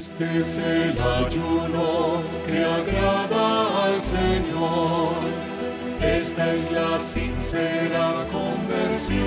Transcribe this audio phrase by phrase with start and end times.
[0.00, 5.12] Este es el ayuno que agrada al Señor.
[6.00, 9.20] Esta es la sincera conversión.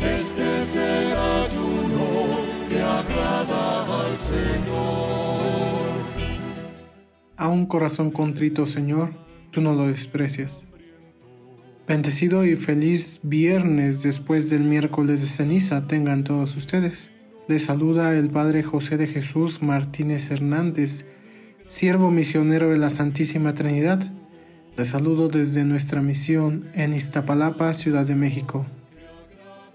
[0.00, 2.06] Este es el ayuno
[2.68, 5.82] que agrada al Señor.
[7.36, 9.12] A un corazón contrito, Señor,
[9.50, 10.64] tú no lo desprecias.
[11.88, 17.10] Bendecido y feliz viernes después del miércoles de ceniza tengan todos ustedes.
[17.58, 21.06] Saluda el Padre José de Jesús Martínez Hernández,
[21.66, 24.10] siervo misionero de la Santísima Trinidad.
[24.76, 28.64] Les saludo desde nuestra misión en Iztapalapa, Ciudad de México.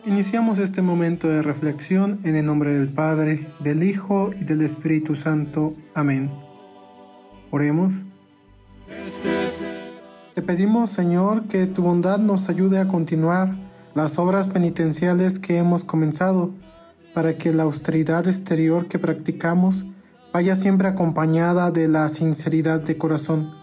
[0.06, 5.16] Iniciamos este momento de reflexión en el nombre del Padre, del Hijo y del Espíritu
[5.16, 5.74] Santo.
[5.94, 6.32] Amén.
[7.52, 8.04] Oremos.
[10.34, 13.56] Te pedimos, Señor, que tu bondad nos ayude a continuar
[13.96, 16.54] las obras penitenciales que hemos comenzado,
[17.18, 19.88] para que la austeridad exterior que practicamos
[20.32, 23.56] vaya siempre acompañada de la sinceridad de corazón.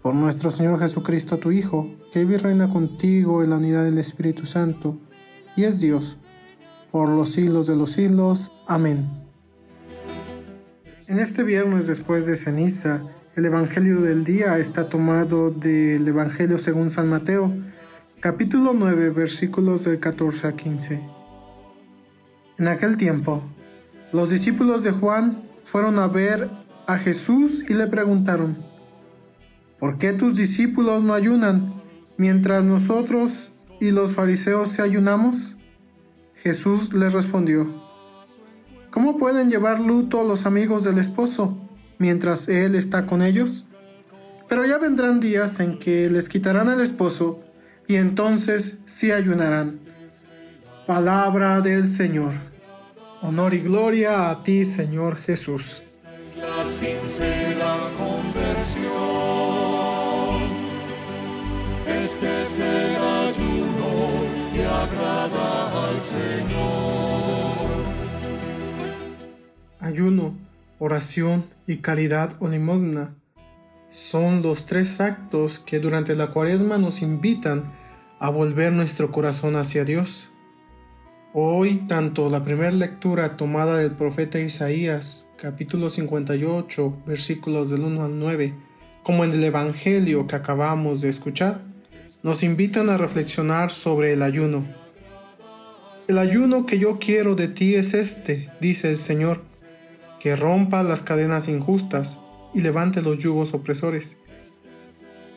[0.00, 3.98] Por nuestro Señor Jesucristo, tu Hijo, que vive y reina contigo en la unidad del
[3.98, 4.98] Espíritu Santo,
[5.54, 6.16] y es Dios,
[6.90, 8.52] por los siglos de los siglos.
[8.66, 9.06] Amén.
[11.08, 13.02] En este viernes después de ceniza,
[13.36, 17.52] el Evangelio del día está tomado del Evangelio según San Mateo,
[18.20, 21.17] capítulo 9, versículos del 14 a 15.
[22.58, 23.40] En aquel tiempo,
[24.12, 26.50] los discípulos de Juan fueron a ver
[26.88, 28.58] a Jesús y le preguntaron,
[29.78, 31.72] ¿por qué tus discípulos no ayunan
[32.16, 35.54] mientras nosotros y los fariseos se ayunamos?
[36.34, 37.68] Jesús les respondió,
[38.90, 41.56] ¿Cómo pueden llevar luto los amigos del esposo
[41.98, 43.66] mientras él está con ellos?
[44.48, 47.44] Pero ya vendrán días en que les quitarán al esposo
[47.86, 49.78] y entonces sí ayunarán.
[50.88, 52.32] Palabra del Señor.
[53.20, 55.82] Honor y gloria a ti, Señor Jesús.
[56.34, 58.88] La sincera conversión.
[61.86, 64.24] Este es el ayuno
[64.54, 67.68] que agrada al Señor.
[69.80, 70.38] Ayuno,
[70.78, 73.14] oración y caridad o limosna
[73.90, 77.70] son los tres actos que durante la cuaresma nos invitan
[78.20, 80.30] a volver nuestro corazón hacia Dios.
[81.34, 88.18] Hoy, tanto la primera lectura tomada del profeta Isaías, capítulo 58, versículos del 1 al
[88.18, 88.54] 9,
[89.02, 91.60] como en el Evangelio que acabamos de escuchar,
[92.22, 94.66] nos invitan a reflexionar sobre el ayuno.
[96.08, 99.42] El ayuno que yo quiero de ti es este, dice el Señor,
[100.20, 102.20] que rompa las cadenas injustas
[102.54, 104.16] y levante los yugos opresores.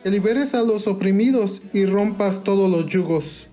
[0.02, 3.50] Que liberes a los oprimidos y rompas todos los yugos.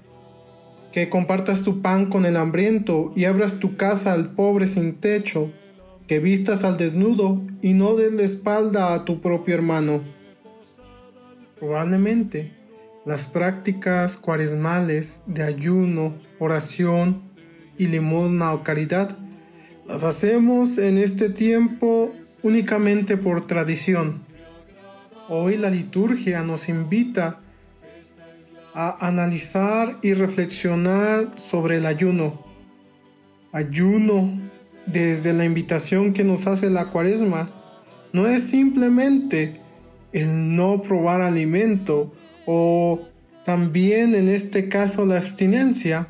[0.91, 5.51] Que compartas tu pan con el hambriento y abras tu casa al pobre sin techo.
[6.07, 10.01] Que vistas al desnudo y no des la espalda a tu propio hermano.
[11.59, 12.53] Probablemente
[13.05, 17.21] las prácticas cuaresmales de ayuno, oración
[17.77, 19.17] y limosna o caridad
[19.89, 22.13] las hacemos en este tiempo
[22.43, 24.21] únicamente por tradición.
[25.27, 27.39] Hoy la liturgia nos invita a
[28.73, 32.45] analizar y reflexionar sobre el ayuno.
[33.51, 34.39] Ayuno
[34.85, 37.51] desde la invitación que nos hace la cuaresma
[38.13, 39.59] no es simplemente
[40.11, 42.13] el no probar alimento
[42.45, 43.01] o
[43.45, 46.09] también en este caso la abstinencia,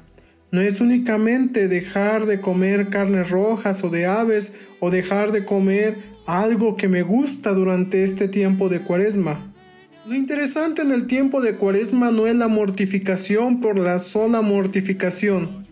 [0.52, 5.98] no es únicamente dejar de comer carnes rojas o de aves o dejar de comer
[6.26, 9.49] algo que me gusta durante este tiempo de cuaresma.
[10.10, 15.68] Lo interesante en el tiempo de cuaresma no es la mortificación por la sola mortificación.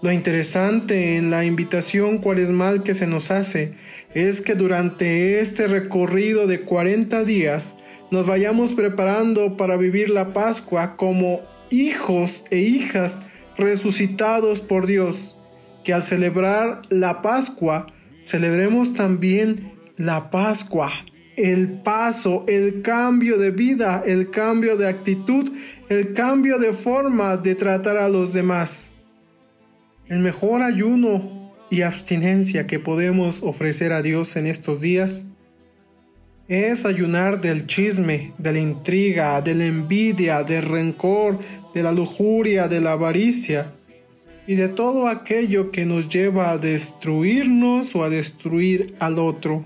[0.00, 3.74] Lo interesante en la invitación cuaresmal que se nos hace
[4.14, 7.76] es que durante este recorrido de 40 días
[8.10, 13.20] nos vayamos preparando para vivir la Pascua como hijos e hijas
[13.58, 15.36] resucitados por Dios,
[15.84, 17.88] que al celebrar la Pascua,
[18.22, 20.90] celebremos también la Pascua,
[21.36, 25.50] el paso, el cambio de vida, el cambio de actitud,
[25.88, 28.92] el cambio de forma de tratar a los demás.
[30.06, 35.26] El mejor ayuno y abstinencia que podemos ofrecer a Dios en estos días
[36.46, 41.38] es ayunar del chisme, de la intriga, de la envidia, del rencor,
[41.72, 43.72] de la lujuria, de la avaricia
[44.46, 49.64] y de todo aquello que nos lleva a destruirnos o a destruir al otro.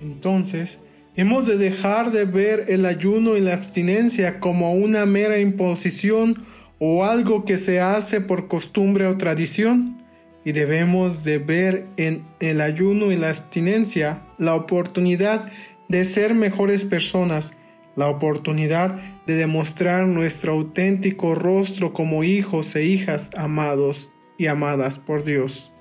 [0.00, 0.78] Entonces,
[1.16, 6.34] hemos de dejar de ver el ayuno y la abstinencia como una mera imposición
[6.78, 9.98] o algo que se hace por costumbre o tradición,
[10.44, 15.50] y debemos de ver en el ayuno y la abstinencia la oportunidad
[15.88, 17.52] de ser mejores personas,
[17.96, 25.24] la oportunidad de demostrar nuestro auténtico rostro como hijos e hijas amados y amadas por
[25.24, 25.72] Dios.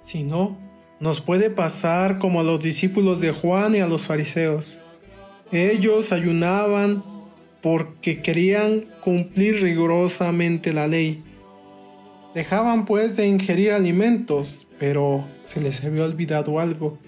[0.00, 0.56] Si no,
[1.00, 4.78] nos puede pasar como a los discípulos de Juan y a los fariseos.
[5.52, 7.04] Ellos ayunaban
[7.62, 11.22] porque querían cumplir rigurosamente la ley.
[12.34, 16.98] Dejaban pues de ingerir alimentos, pero se les había olvidado algo.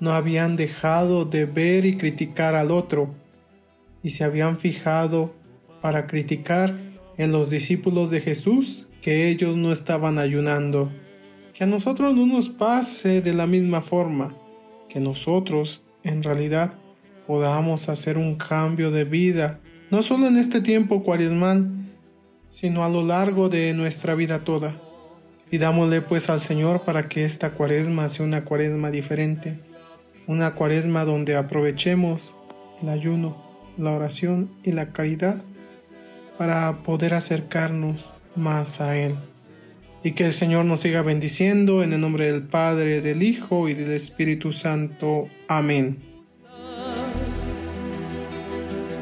[0.00, 3.14] No habían dejado de ver y criticar al otro,
[4.02, 5.34] y se habían fijado
[5.80, 6.74] para criticar
[7.16, 10.90] en los discípulos de Jesús que ellos no estaban ayunando.
[11.60, 14.34] Que a nosotros no nos pase de la misma forma,
[14.88, 16.72] que nosotros en realidad
[17.26, 19.60] podamos hacer un cambio de vida,
[19.90, 21.68] no solo en este tiempo cuaresmal,
[22.48, 24.80] sino a lo largo de nuestra vida toda.
[25.50, 29.60] Pidámosle pues al Señor para que esta cuaresma sea una cuaresma diferente,
[30.26, 32.34] una cuaresma donde aprovechemos
[32.80, 33.36] el ayuno,
[33.76, 35.42] la oración y la caridad
[36.38, 39.14] para poder acercarnos más a Él.
[40.02, 43.74] Y que el Señor nos siga bendiciendo en el nombre del Padre, del Hijo y
[43.74, 45.28] del Espíritu Santo.
[45.46, 45.98] Amén.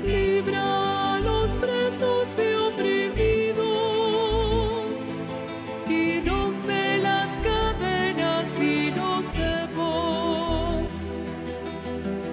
[0.04, 3.62] Libra a los presos y oprimidos
[5.88, 10.88] y rompe las cadenas y los cebos.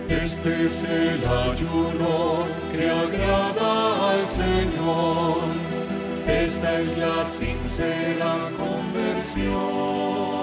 [0.10, 5.75] Este es el ayuno que agrada al Señor.
[6.28, 10.35] Esta es la sincera conversión.